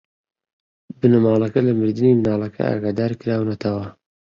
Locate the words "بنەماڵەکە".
0.99-1.59